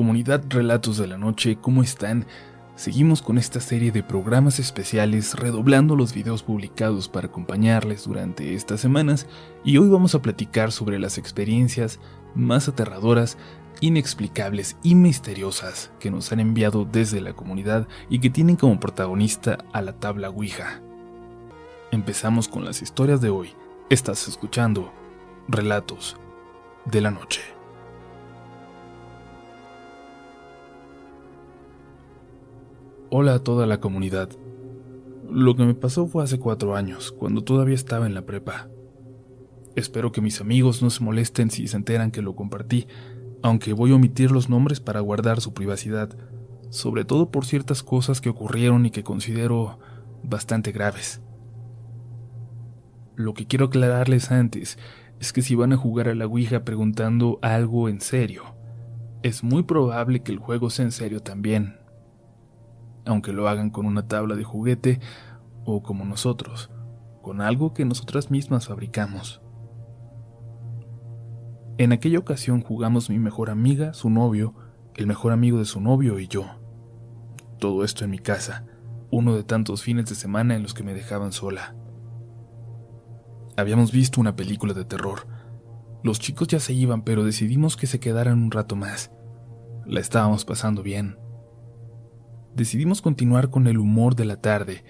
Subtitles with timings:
[0.00, 2.24] Comunidad Relatos de la Noche, ¿cómo están?
[2.74, 8.80] Seguimos con esta serie de programas especiales redoblando los videos publicados para acompañarles durante estas
[8.80, 9.26] semanas
[9.62, 12.00] y hoy vamos a platicar sobre las experiencias
[12.34, 13.36] más aterradoras,
[13.82, 19.58] inexplicables y misteriosas que nos han enviado desde la comunidad y que tienen como protagonista
[19.74, 20.80] a la tabla Ouija.
[21.90, 23.50] Empezamos con las historias de hoy.
[23.90, 24.94] Estás escuchando
[25.46, 26.16] Relatos
[26.86, 27.59] de la Noche.
[33.12, 34.28] Hola a toda la comunidad.
[35.28, 38.68] Lo que me pasó fue hace cuatro años, cuando todavía estaba en la prepa.
[39.74, 42.86] Espero que mis amigos no se molesten si se enteran que lo compartí,
[43.42, 46.16] aunque voy a omitir los nombres para guardar su privacidad,
[46.68, 49.80] sobre todo por ciertas cosas que ocurrieron y que considero
[50.22, 51.20] bastante graves.
[53.16, 54.78] Lo que quiero aclararles antes
[55.18, 58.54] es que si van a jugar a la Ouija preguntando algo en serio,
[59.24, 61.79] es muy probable que el juego sea en serio también,
[63.04, 65.00] aunque lo hagan con una tabla de juguete
[65.64, 66.70] o como nosotros,
[67.22, 69.42] con algo que nosotras mismas fabricamos.
[71.78, 74.54] En aquella ocasión jugamos mi mejor amiga, su novio,
[74.94, 76.44] el mejor amigo de su novio y yo.
[77.58, 78.66] Todo esto en mi casa,
[79.10, 81.74] uno de tantos fines de semana en los que me dejaban sola.
[83.56, 85.26] Habíamos visto una película de terror.
[86.02, 89.10] Los chicos ya se iban, pero decidimos que se quedaran un rato más.
[89.86, 91.16] La estábamos pasando bien
[92.54, 94.84] decidimos continuar con el humor de la tarde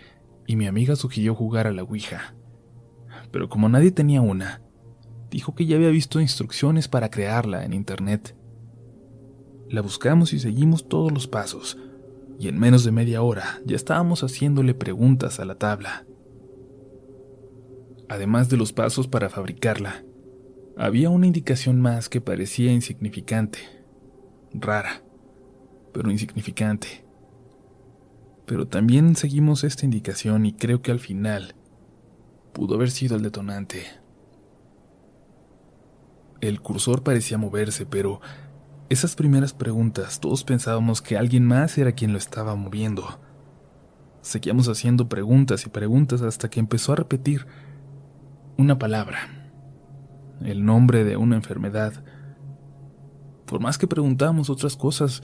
[0.46, 2.34] y mi amiga sugirió jugar a la Ouija.
[3.30, 4.62] Pero como nadie tenía una,
[5.30, 8.36] dijo que ya había visto instrucciones para crearla en Internet.
[9.68, 11.78] La buscamos y seguimos todos los pasos,
[12.38, 16.04] y en menos de media hora ya estábamos haciéndole preguntas a la tabla.
[18.08, 20.04] Además de los pasos para fabricarla,
[20.76, 23.60] había una indicación más que parecía insignificante,
[24.52, 25.04] rara,
[25.92, 27.09] pero insignificante
[28.50, 31.54] pero también seguimos esta indicación y creo que al final
[32.52, 33.84] pudo haber sido el detonante.
[36.40, 38.20] El cursor parecía moverse, pero
[38.88, 43.20] esas primeras preguntas todos pensábamos que alguien más era quien lo estaba moviendo.
[44.20, 47.46] Seguíamos haciendo preguntas y preguntas hasta que empezó a repetir
[48.56, 49.52] una palabra,
[50.44, 52.02] el nombre de una enfermedad.
[53.46, 55.22] Por más que preguntamos otras cosas,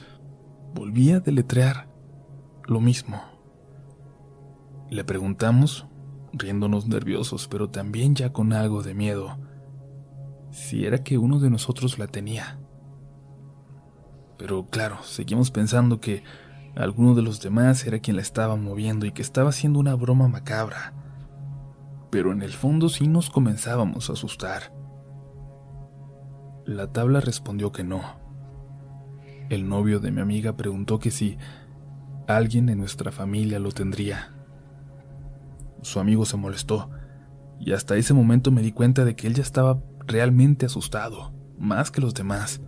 [0.76, 1.96] volvía a deletrear
[2.66, 3.22] lo mismo.
[4.91, 5.87] Le preguntamos,
[6.32, 9.38] riéndonos nerviosos, pero también ya con algo de miedo,
[10.50, 12.59] si era que uno de nosotros la tenía.
[14.38, 16.22] Pero claro, seguimos pensando que
[16.77, 20.28] alguno de los demás era quien la estaba moviendo y que estaba haciendo una broma
[20.28, 20.93] macabra.
[22.10, 24.72] Pero en el fondo sí nos comenzábamos a asustar.
[26.65, 28.03] La tabla respondió que no.
[29.48, 31.38] El novio de mi amiga preguntó que si
[32.26, 34.34] Alguien en nuestra familia lo tendría.
[35.82, 36.91] Su amigo se molestó,
[37.60, 41.92] y hasta ese momento me di cuenta de que él ya estaba realmente asustado, más
[41.92, 42.60] que los demás.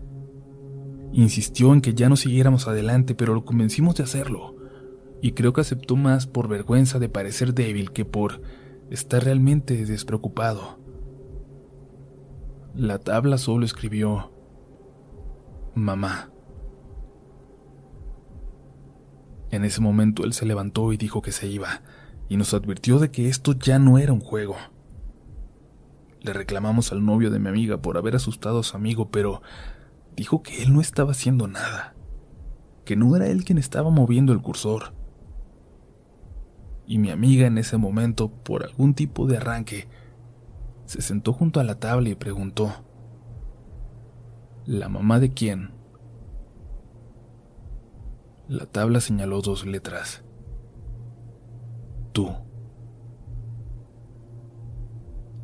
[1.13, 4.55] Insistió en que ya no siguiéramos adelante, pero lo convencimos de hacerlo,
[5.21, 8.41] y creo que aceptó más por vergüenza de parecer débil que por
[8.91, 10.79] estar realmente despreocupado.
[12.75, 14.31] La tabla solo escribió
[15.75, 16.31] mamá.
[19.51, 21.83] En ese momento él se levantó y dijo que se iba,
[22.29, 24.57] y nos advirtió de que esto ya no era un juego.
[26.21, 29.41] Le reclamamos al novio de mi amiga por haber asustado a su amigo, pero
[30.17, 31.95] dijo que él no estaba haciendo nada,
[32.85, 34.93] que no era él quien estaba moviendo el cursor.
[36.87, 39.89] Y mi amiga en ese momento, por algún tipo de arranque,
[40.87, 42.73] se sentó junto a la tabla y preguntó,
[44.67, 45.71] ¿La mamá de quién?
[48.49, 50.25] La tabla señaló dos letras.
[52.13, 52.31] Tú.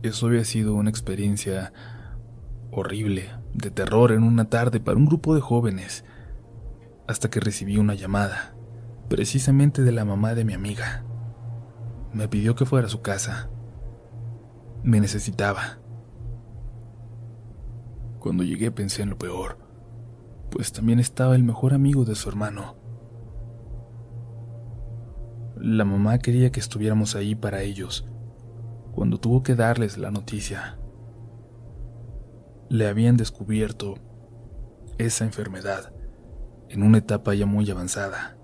[0.03, 1.75] Eso había sido una experiencia
[2.71, 6.07] horrible, de terror en una tarde para un grupo de jóvenes,
[7.07, 8.55] hasta que recibí una llamada,
[9.11, 11.05] precisamente de la mamá de mi amiga.
[12.15, 13.51] Me pidió que fuera a su casa.
[14.83, 15.79] Me necesitaba.
[18.19, 19.59] Cuando llegué pensé en lo peor,
[20.51, 22.83] pues también estaba el mejor amigo de su hermano
[25.57, 28.07] la mamá quería que estuviéramos ahí para ellos,
[28.93, 30.79] cuando tuvo que darles la noticia.
[32.69, 33.95] Le habían descubierto
[34.99, 35.93] esa enfermedad
[36.69, 38.37] en una etapa ya muy avanzada.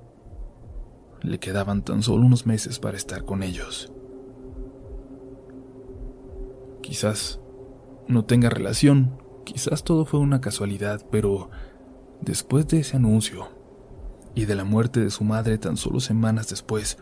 [1.23, 3.93] Le quedaban tan solo unos meses para estar con ellos.
[6.83, 7.41] Quizás
[8.09, 11.51] no tenga relación, quizás todo fue una casualidad, pero
[12.21, 13.49] Después de ese anuncio
[14.35, 16.99] y de la muerte de su madre tan solo semanas después,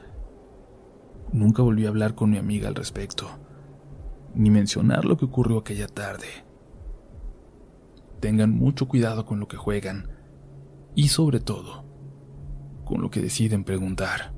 [1.32, 3.28] nunca volví a hablar con mi amiga al respecto,
[4.34, 6.26] ni mencionar lo que ocurrió aquella tarde.
[8.20, 10.08] Tengan mucho cuidado con lo que juegan
[10.94, 11.84] y sobre todo
[12.84, 14.32] con lo que deciden preguntar.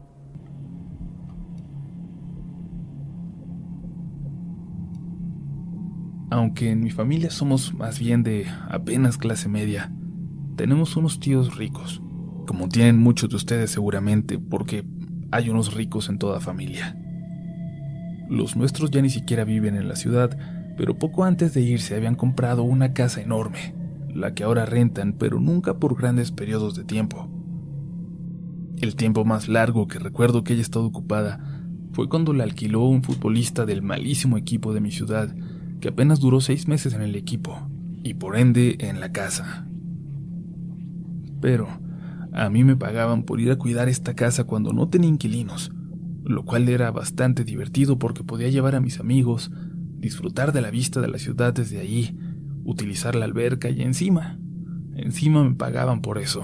[6.32, 9.92] Aunque en mi familia somos más bien de apenas clase media,
[10.56, 12.02] tenemos unos tíos ricos,
[12.50, 14.84] como tienen muchos de ustedes seguramente, porque
[15.30, 16.96] hay unos ricos en toda familia.
[18.28, 20.36] Los nuestros ya ni siquiera viven en la ciudad,
[20.76, 23.76] pero poco antes de irse habían comprado una casa enorme,
[24.12, 27.28] la que ahora rentan, pero nunca por grandes periodos de tiempo.
[28.80, 31.62] El tiempo más largo que recuerdo que haya estado ocupada
[31.92, 35.32] fue cuando la alquiló un futbolista del malísimo equipo de mi ciudad,
[35.78, 37.70] que apenas duró seis meses en el equipo,
[38.02, 39.68] y por ende en la casa.
[41.40, 41.68] Pero
[42.32, 45.72] a mí me pagaban por ir a cuidar esta casa cuando no tenía inquilinos,
[46.24, 49.50] lo cual era bastante divertido porque podía llevar a mis amigos,
[49.98, 52.16] disfrutar de la vista de la ciudad desde allí,
[52.64, 54.38] utilizar la alberca y encima,
[54.94, 56.42] encima me pagaban por eso.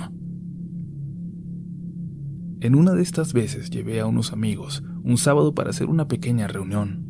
[2.61, 6.49] En una de estas veces llevé a unos amigos un sábado para hacer una pequeña
[6.49, 7.05] reunión.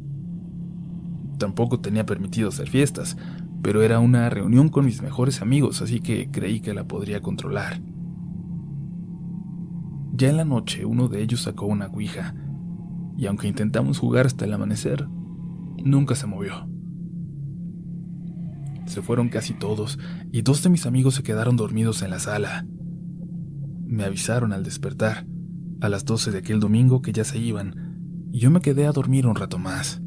[1.38, 3.16] Tampoco tenía permitido hacer fiestas,
[3.62, 7.80] pero era una reunión con mis mejores amigos, así que creí que la podría controlar.
[10.16, 12.34] Ya en la noche uno de ellos sacó una ouija,
[13.18, 15.06] y aunque intentamos jugar hasta el amanecer,
[15.84, 16.66] nunca se movió.
[18.86, 19.98] Se fueron casi todos,
[20.32, 22.66] y dos de mis amigos se quedaron dormidos en la sala.
[23.84, 25.26] Me avisaron al despertar,
[25.82, 28.92] a las doce de aquel domingo, que ya se iban, y yo me quedé a
[28.92, 30.00] dormir un rato más.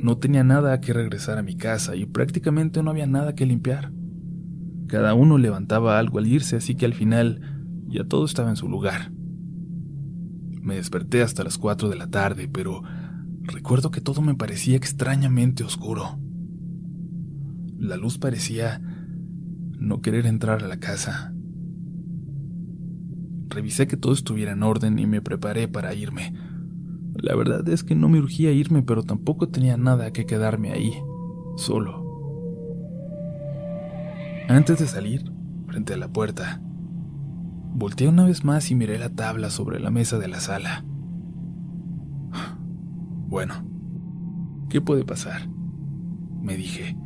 [0.00, 3.44] No tenía nada a que regresar a mi casa y prácticamente no había nada que
[3.44, 3.92] limpiar.
[4.86, 7.57] Cada uno levantaba algo al irse, así que al final
[7.88, 9.12] ya todo estaba en su lugar.
[10.60, 12.82] Me desperté hasta las cuatro de la tarde, pero
[13.42, 16.18] recuerdo que todo me parecía extrañamente oscuro.
[17.78, 18.82] La luz parecía
[19.78, 21.32] no querer entrar a la casa.
[23.48, 26.34] Revisé que todo estuviera en orden y me preparé para irme.
[27.14, 30.92] La verdad es que no me urgía irme, pero tampoco tenía nada que quedarme ahí,
[31.56, 32.04] solo.
[34.48, 35.32] Antes de salir,
[35.66, 36.62] frente a la puerta,
[37.78, 40.84] volteé una vez más y miré la tabla sobre la mesa de la sala.
[43.28, 43.54] Bueno,
[44.68, 45.48] ¿qué puede pasar?
[46.42, 46.96] Me dije,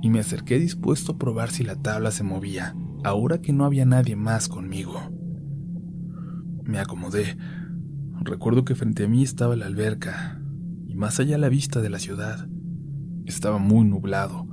[0.00, 2.74] y me acerqué dispuesto a probar si la tabla se movía,
[3.04, 5.00] ahora que no había nadie más conmigo.
[6.64, 7.36] Me acomodé,
[8.22, 10.42] Recuerdo que frente a mí estaba la alberca
[10.86, 12.48] y más allá la vista de la ciudad.
[13.24, 14.46] Estaba muy nublado,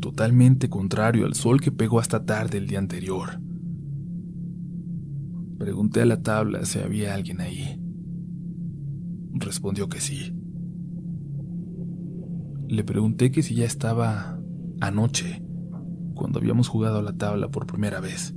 [0.00, 3.40] totalmente contrario al sol que pegó hasta tarde el día anterior.
[5.60, 7.78] Pregunté a la tabla si había alguien ahí.
[9.34, 10.34] Respondió que sí.
[12.66, 14.40] Le pregunté que si ya estaba
[14.80, 15.42] anoche,
[16.14, 18.34] cuando habíamos jugado a la tabla por primera vez.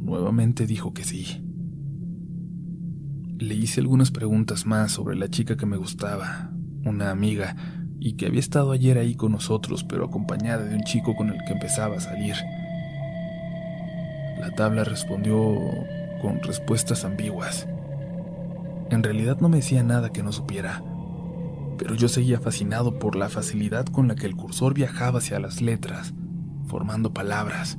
[0.00, 1.44] Nuevamente dijo que sí.
[3.38, 6.52] Le hice algunas preguntas más sobre la chica que me gustaba,
[6.84, 7.54] una amiga,
[8.00, 11.38] y que había estado ayer ahí con nosotros, pero acompañada de un chico con el
[11.46, 12.34] que empezaba a salir.
[14.38, 15.58] La tabla respondió
[16.22, 17.68] con respuestas ambiguas.
[18.90, 20.82] En realidad no me decía nada que no supiera,
[21.76, 25.60] pero yo seguía fascinado por la facilidad con la que el cursor viajaba hacia las
[25.60, 26.14] letras,
[26.66, 27.78] formando palabras.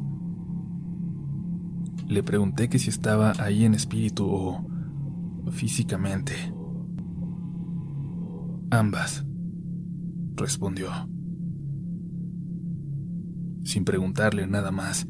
[2.07, 4.65] Le pregunté que si estaba ahí en espíritu o
[5.51, 6.33] físicamente.
[8.71, 9.25] Ambas,
[10.35, 10.89] respondió.
[13.63, 15.07] Sin preguntarle nada más,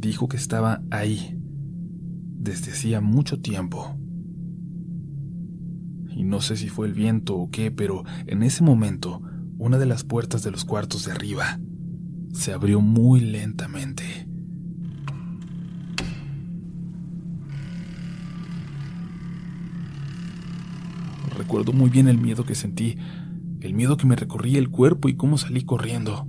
[0.00, 1.36] dijo que estaba ahí
[2.38, 3.96] desde hacía mucho tiempo.
[6.08, 9.22] Y no sé si fue el viento o qué, pero en ese momento
[9.58, 11.60] una de las puertas de los cuartos de arriba
[12.32, 14.26] se abrió muy lentamente.
[21.36, 22.96] Recuerdo muy bien el miedo que sentí,
[23.60, 26.26] el miedo que me recorría el cuerpo y cómo salí corriendo.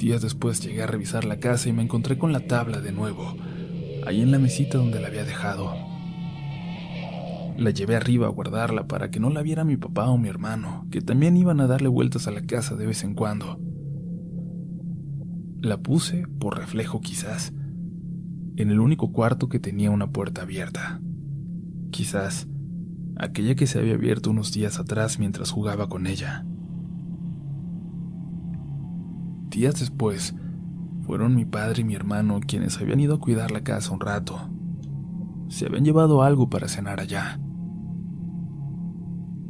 [0.00, 3.36] Días después llegué a revisar la casa y me encontré con la tabla de nuevo,
[4.06, 5.74] ahí en la mesita donde la había dejado.
[7.58, 10.86] La llevé arriba a guardarla para que no la viera mi papá o mi hermano,
[10.90, 13.60] que también iban a darle vueltas a la casa de vez en cuando.
[15.60, 17.52] La puse, por reflejo quizás,
[18.56, 21.02] en el único cuarto que tenía una puerta abierta.
[21.90, 22.48] Quizás
[23.16, 26.46] aquella que se había abierto unos días atrás mientras jugaba con ella.
[29.50, 30.34] Días después,
[31.02, 34.48] fueron mi padre y mi hermano quienes habían ido a cuidar la casa un rato.
[35.48, 37.40] Se habían llevado algo para cenar allá.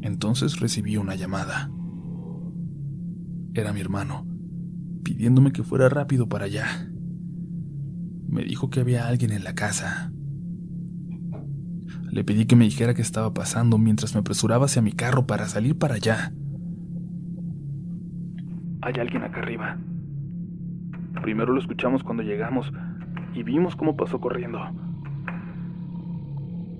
[0.00, 1.70] Entonces recibí una llamada.
[3.52, 4.26] Era mi hermano,
[5.04, 6.90] pidiéndome que fuera rápido para allá.
[8.26, 10.12] Me dijo que había alguien en la casa.
[12.10, 15.46] Le pedí que me dijera qué estaba pasando mientras me apresuraba hacia mi carro para
[15.46, 16.32] salir para allá.
[18.82, 19.76] Hay alguien acá arriba.
[21.22, 22.72] Primero lo escuchamos cuando llegamos
[23.34, 24.58] y vimos cómo pasó corriendo.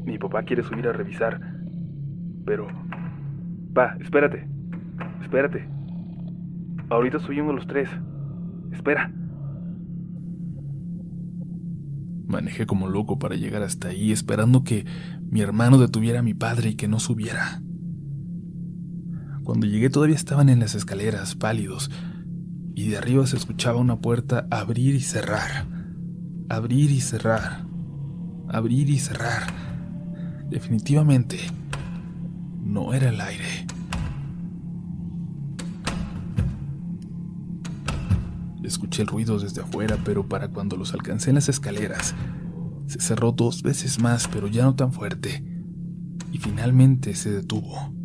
[0.05, 1.41] Mi papá quiere subir a revisar,
[2.47, 2.69] pero...
[3.75, 4.49] Pa, espérate,
[5.21, 5.69] espérate.
[6.89, 7.89] Ahorita subimos los tres.
[8.73, 9.13] Espera.
[12.27, 14.87] Manejé como loco para llegar hasta ahí, esperando que
[15.23, 17.61] mi hermano detuviera a mi padre y que no subiera.
[19.51, 21.91] Cuando llegué todavía estaban en las escaleras, pálidos,
[22.77, 25.67] y de arriba se escuchaba una puerta abrir y cerrar,
[26.49, 27.67] abrir y cerrar,
[28.49, 29.43] abrir y cerrar.
[30.49, 31.41] Definitivamente,
[32.63, 33.67] no era el aire.
[38.63, 42.15] Escuché el ruido desde afuera, pero para cuando los alcancé en las escaleras,
[42.87, 45.45] se cerró dos veces más, pero ya no tan fuerte,
[46.31, 48.00] y finalmente se detuvo.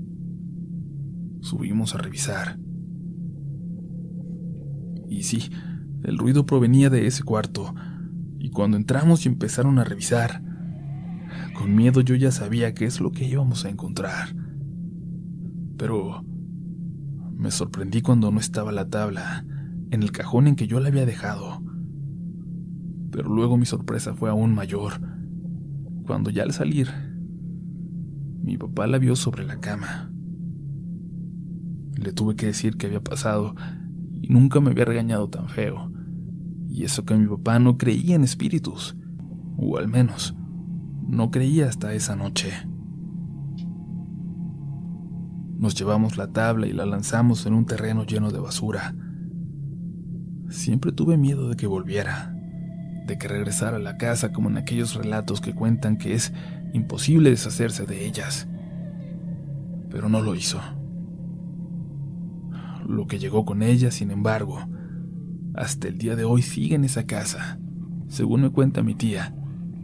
[1.45, 2.57] Subimos a revisar.
[5.07, 5.51] Y sí,
[6.01, 7.75] el ruido provenía de ese cuarto,
[8.39, 10.41] y cuando entramos y empezaron a revisar,
[11.53, 14.35] con miedo yo ya sabía qué es lo que íbamos a encontrar.
[15.77, 16.25] Pero
[17.35, 19.45] me sorprendí cuando no estaba la tabla
[19.91, 21.61] en el cajón en que yo la había dejado.
[23.11, 24.93] Pero luego mi sorpresa fue aún mayor,
[26.07, 26.89] cuando ya al salir,
[28.41, 30.09] mi papá la vio sobre la cama.
[31.95, 33.55] Le tuve que decir qué había pasado
[34.13, 35.91] y nunca me había regañado tan feo.
[36.67, 38.95] Y eso que mi papá no creía en espíritus,
[39.57, 40.35] o al menos
[41.07, 42.51] no creía hasta esa noche.
[45.57, 48.93] Nos llevamos la tabla y la lanzamos en un terreno lleno de basura.
[50.49, 52.35] Siempre tuve miedo de que volviera,
[53.05, 56.33] de que regresara a la casa como en aquellos relatos que cuentan que es
[56.73, 58.47] imposible deshacerse de ellas.
[59.89, 60.59] Pero no lo hizo.
[62.87, 64.59] Lo que llegó con ella, sin embargo,
[65.55, 67.59] hasta el día de hoy sigue en esa casa,
[68.07, 69.35] según me cuenta mi tía,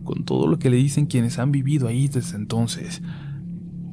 [0.03, 3.01] con todo lo que le dicen quienes han vivido ahí desde entonces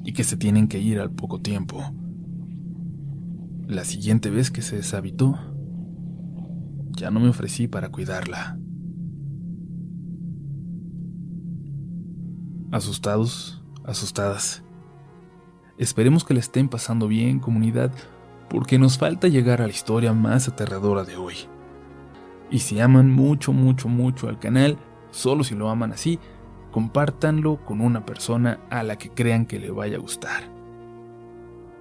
[0.05, 1.83] y que se tienen que ir al poco tiempo.
[3.67, 5.39] La siguiente vez que se deshabitó,
[6.91, 8.59] ya no me ofrecí para cuidarla.
[12.73, 14.63] Asustados, asustadas.
[15.79, 17.93] Esperemos que le estén pasando bien, comunidad,
[18.49, 21.35] porque nos falta llegar a la historia más aterradora de hoy.
[22.51, 24.79] Y si aman mucho, mucho, mucho al canal,
[25.11, 26.19] solo si lo aman así,
[26.71, 30.59] compártanlo con una persona a la que crean que le vaya a gustar.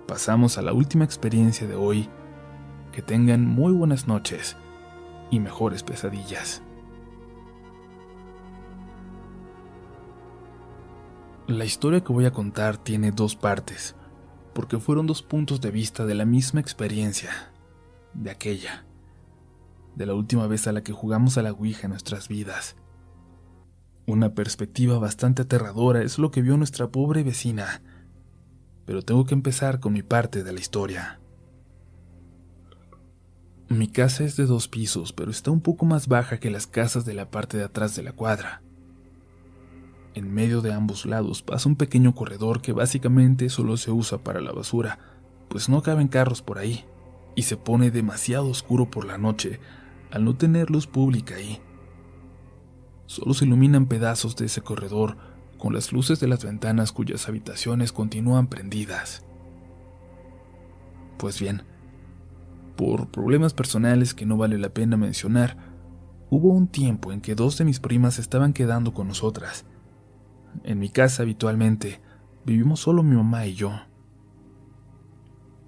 [0.07, 2.09] Pasamos a la última experiencia de hoy.
[2.93, 4.57] Que tengan muy buenas noches
[5.29, 6.63] y mejores pesadillas.
[11.45, 13.96] La historia que voy a contar tiene dos partes,
[14.57, 17.29] porque fueron dos puntos de vista de la misma experiencia,
[18.15, 18.87] de aquella,
[19.95, 22.75] de la última vez a la que jugamos a la Ouija en nuestras vidas.
[24.07, 27.83] Una perspectiva bastante aterradora es lo que vio nuestra pobre vecina,
[28.85, 31.19] pero tengo que empezar con mi parte de la historia.
[33.69, 37.05] Mi casa es de dos pisos, pero está un poco más baja que las casas
[37.05, 38.63] de la parte de atrás de la cuadra.
[40.17, 44.41] En medio de ambos lados pasa un pequeño corredor que básicamente solo se usa para
[44.41, 44.97] la basura,
[45.47, 46.85] pues no caben carros por ahí,
[47.35, 49.59] y se pone demasiado oscuro por la noche
[50.09, 51.61] al no tener luz pública ahí.
[53.05, 55.17] Solo se iluminan pedazos de ese corredor
[55.59, 59.23] con las luces de las ventanas cuyas habitaciones continúan prendidas.
[61.19, 61.61] Pues bien,
[62.75, 65.57] por problemas personales que no vale la pena mencionar,
[66.31, 69.63] hubo un tiempo en que dos de mis primas estaban quedando con nosotras.
[70.63, 72.01] En mi casa habitualmente
[72.45, 73.73] vivimos solo mi mamá y yo.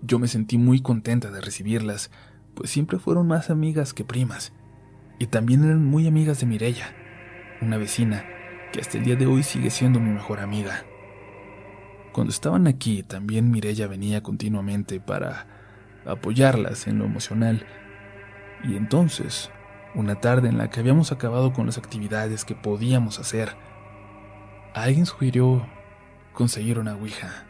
[0.02, 2.12] Yo me sentí muy contenta de recibirlas,
[2.56, 4.54] pues siempre fueron más amigas que primas,
[5.20, 6.96] y también eran muy amigas de Mirella,
[7.62, 8.24] una vecina
[8.72, 10.86] que hasta el día de hoy sigue siendo mi mejor amiga.
[12.14, 15.48] Cuando estaban aquí, también Mirella venía continuamente para
[16.06, 17.66] apoyarlas en lo emocional.
[18.64, 19.52] Y entonces,
[19.96, 23.56] una tarde en la que habíamos acabado con las actividades que podíamos hacer,
[24.74, 25.68] alguien sugirió
[26.34, 27.46] conseguir una Ouija.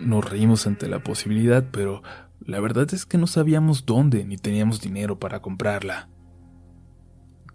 [0.00, 2.02] Nos reímos ante la posibilidad, pero
[2.46, 6.10] La verdad es que no sabíamos dónde ni teníamos dinero para comprarla.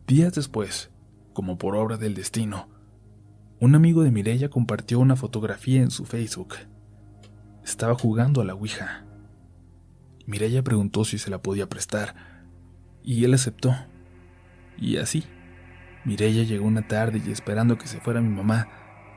[0.07, 0.89] Días después,
[1.33, 2.69] como por obra del destino,
[3.59, 6.55] un amigo de Mirella compartió una fotografía en su Facebook.
[7.63, 9.05] Estaba jugando a la Ouija.
[10.25, 12.15] Mirella preguntó si se la podía prestar,
[13.03, 13.75] y él aceptó.
[14.75, 15.23] Y así,
[16.05, 18.67] Mirella llegó una tarde y esperando que se fuera mi mamá,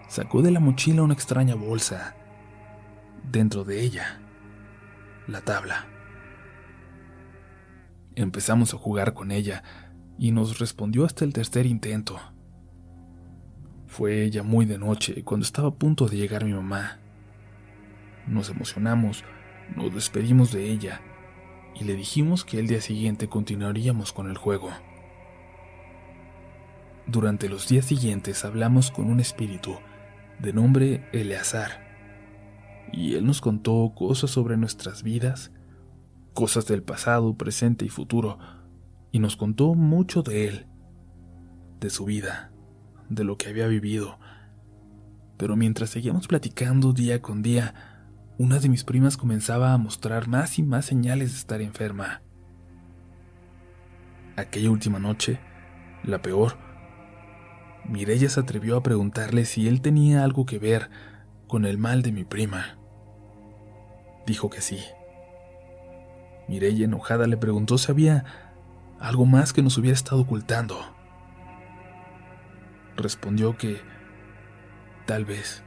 [0.08, 2.16] sacó de la mochila una extraña bolsa.
[3.30, 4.20] Dentro de ella,
[5.26, 5.86] la tabla.
[8.14, 9.62] Empezamos a jugar con ella
[10.18, 12.20] y nos respondió hasta el tercer intento.
[13.86, 16.98] Fue ella muy de noche cuando estaba a punto de llegar mi mamá.
[18.26, 19.24] Nos emocionamos,
[19.76, 21.00] nos despedimos de ella
[21.74, 24.70] y le dijimos que el día siguiente continuaríamos con el juego.
[27.06, 29.76] Durante los días siguientes hablamos con un espíritu
[30.38, 31.70] de nombre Eleazar,
[32.92, 35.52] y él nos contó cosas sobre nuestras vidas,
[36.32, 38.38] cosas del pasado, presente y futuro,
[39.10, 40.66] y nos contó mucho de él,
[41.80, 42.52] de su vida,
[43.08, 44.18] de lo que había vivido.
[45.36, 47.74] Pero mientras seguíamos platicando día con día,
[48.38, 52.22] una de mis primas comenzaba a mostrar más y más señales de estar enferma.
[54.36, 55.40] Aquella última noche,
[56.04, 56.71] la peor,
[57.84, 60.90] Mireya se atrevió a preguntarle si él tenía algo que ver
[61.48, 62.78] con el mal de mi prima.
[64.26, 64.80] Dijo que sí.
[66.48, 68.24] Mireya enojada le preguntó si había
[69.00, 70.78] algo más que nos hubiera estado ocultando.
[72.96, 73.80] Respondió que
[75.06, 75.62] tal vez.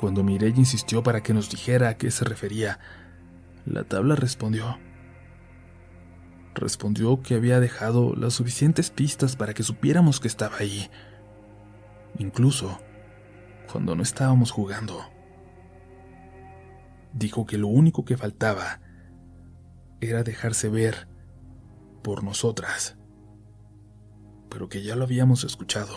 [0.00, 2.80] Cuando Mireya insistió para que nos dijera a qué se refería,
[3.66, 4.78] la tabla respondió
[6.54, 10.90] respondió que había dejado las suficientes pistas para que supiéramos que estaba ahí,
[12.18, 12.78] incluso
[13.70, 15.00] cuando no estábamos jugando.
[17.12, 18.80] Dijo que lo único que faltaba
[20.00, 21.08] era dejarse ver
[22.02, 22.98] por nosotras,
[24.50, 25.94] pero que ya lo habíamos escuchado.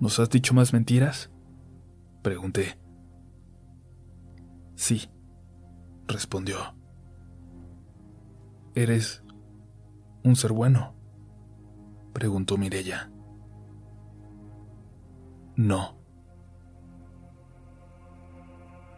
[0.00, 1.30] ¿Nos has dicho más mentiras?
[2.22, 2.78] Pregunté.
[4.76, 5.10] Sí,
[6.06, 6.77] respondió.
[8.78, 9.24] ¿Eres
[10.22, 10.94] un ser bueno?
[12.12, 13.10] preguntó Mirella.
[15.56, 15.98] No.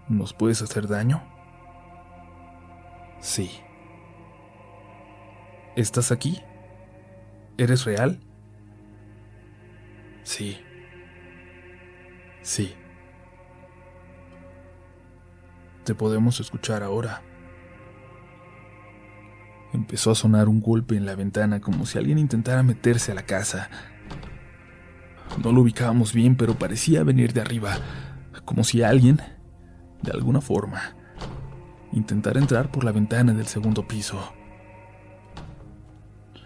[0.06, 1.22] ¿Nos puedes hacer daño?
[3.20, 3.50] Sí.
[5.76, 6.42] ¿Estás aquí?
[7.56, 8.20] ¿Eres real?
[10.24, 10.58] Sí.
[12.42, 12.74] Sí.
[15.84, 17.22] Te podemos escuchar ahora.
[19.72, 23.22] Empezó a sonar un golpe en la ventana como si alguien intentara meterse a la
[23.22, 23.70] casa.
[25.42, 27.78] No lo ubicábamos bien, pero parecía venir de arriba,
[28.44, 29.20] como si alguien,
[30.02, 30.96] de alguna forma,
[31.92, 34.32] intentara entrar por la ventana del segundo piso.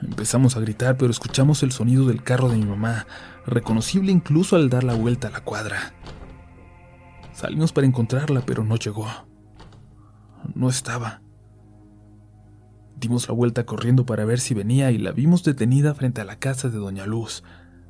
[0.02, 3.06] Empezamos a gritar, pero escuchamos el sonido del carro de mi mamá,
[3.46, 5.94] reconocible incluso al dar la vuelta a la cuadra.
[7.32, 9.08] Salimos para encontrarla, pero no llegó.
[10.54, 11.23] No estaba.
[13.04, 16.38] Dimos la vuelta corriendo para ver si venía y la vimos detenida frente a la
[16.38, 17.44] casa de Doña Luz,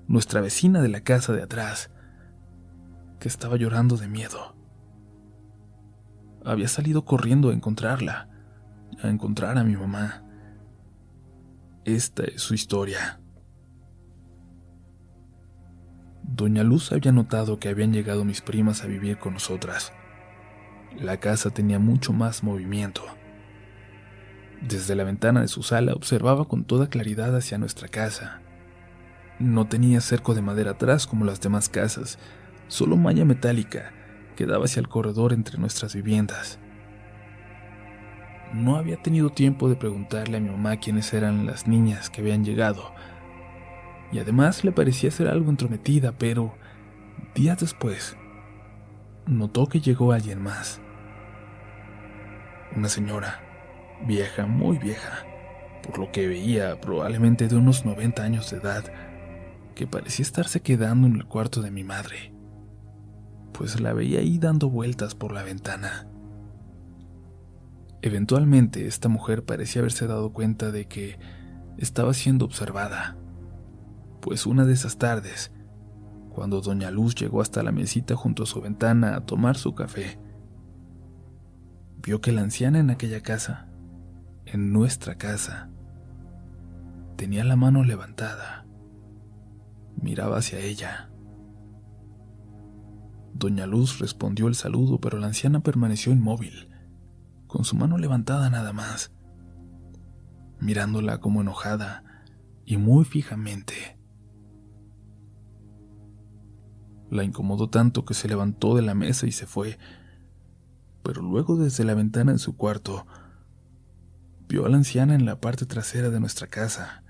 [0.08, 1.92] nuestra vecina de la casa de atrás,
[3.20, 4.56] que estaba llorando de miedo.
[6.44, 8.28] Había salido corriendo a encontrarla,
[9.00, 10.24] a encontrar a mi mamá.
[11.84, 13.20] Esta es su historia.
[16.24, 19.92] Doña Luz había notado que habían llegado mis primas a vivir con nosotras.
[20.98, 23.04] La casa tenía mucho más movimiento.
[24.66, 28.40] Desde la ventana de su sala observaba con toda claridad hacia nuestra casa.
[29.38, 32.18] No tenía cerco de madera atrás como las demás casas,
[32.68, 33.92] solo malla metálica
[34.36, 36.58] que daba hacia el corredor entre nuestras viviendas.
[38.54, 42.42] No había tenido tiempo de preguntarle a mi mamá quiénes eran las niñas que habían
[42.42, 42.94] llegado,
[44.12, 46.54] y además le parecía ser algo entrometida, pero
[47.34, 48.16] días después
[49.26, 50.80] notó que llegó alguien más.
[52.74, 53.43] Una señora,
[54.04, 55.26] vieja, muy vieja,
[55.82, 58.84] por lo que veía probablemente de unos 90 años de edad,
[59.74, 62.32] que parecía estarse quedando en el cuarto de mi madre,
[63.52, 66.08] pues la veía ahí dando vueltas por la ventana.
[68.02, 71.18] Eventualmente esta mujer parecía haberse dado cuenta de que
[71.78, 73.16] estaba siendo observada,
[74.20, 75.52] pues una de esas tardes,
[76.30, 80.18] cuando doña Luz llegó hasta la mesita junto a su ventana a tomar su café,
[82.02, 83.68] vio que la anciana en aquella casa
[84.54, 85.68] en nuestra casa.
[87.16, 88.64] Tenía la mano levantada.
[90.00, 91.10] Miraba hacia ella.
[93.32, 96.70] Doña Luz respondió el saludo, pero la anciana permaneció inmóvil,
[97.48, 99.12] con su mano levantada nada más,
[100.60, 102.04] mirándola como enojada
[102.64, 103.98] y muy fijamente.
[107.10, 109.78] La incomodó tanto que se levantó de la mesa y se fue,
[111.02, 113.04] pero luego desde la ventana de su cuarto
[114.48, 117.02] vio a la anciana en la parte trasera de nuestra casa,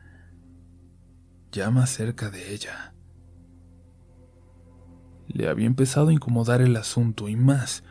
[1.53, 2.95] ya más cerca de ella.
[5.27, 7.83] Le había empezado a incomodar el asunto y más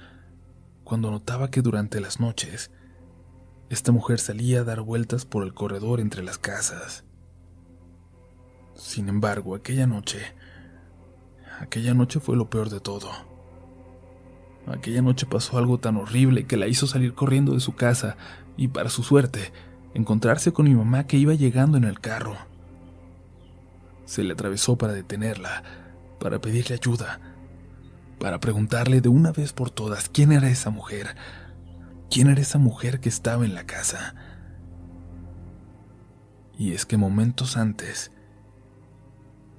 [0.84, 2.72] cuando notaba que durante las noches
[3.70, 7.04] esta mujer salía a dar vueltas por el corredor entre las casas.
[8.76, 10.20] Sin embargo, aquella noche
[11.60, 13.10] Aquella noche fue lo peor de todo.
[14.68, 18.18] Aquella noche pasó algo tan horrible que la hizo salir corriendo de su casa
[18.58, 19.52] y, para su suerte,
[19.94, 22.36] encontrarse con mi mamá que iba llegando en el carro.
[24.06, 25.64] Se le atravesó para detenerla,
[26.20, 27.20] para pedirle ayuda,
[28.20, 31.16] para preguntarle de una vez por todas quién era esa mujer,
[32.10, 34.16] quién era esa mujer que estaba en la casa.
[36.58, 38.12] Y es que momentos antes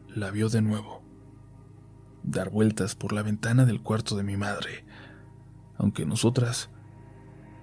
[0.09, 1.02] la vio de nuevo
[2.24, 4.85] dar vueltas por la ventana del cuarto de mi madre,
[5.76, 6.70] aunque nosotras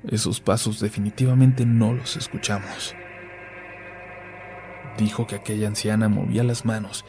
[0.07, 2.95] esos pasos definitivamente no los escuchamos.
[4.97, 7.05] Dijo que aquella anciana movía las manos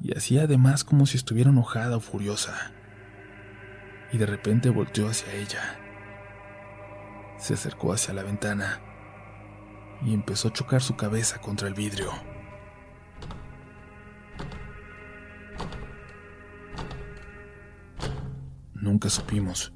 [0.00, 2.72] y hacía además como si estuviera enojada o furiosa.
[4.12, 5.80] Y de repente volteó hacia ella.
[7.38, 8.80] Se acercó hacia la ventana
[10.04, 12.12] y empezó a chocar su cabeza contra el vidrio.
[18.74, 19.75] Nunca supimos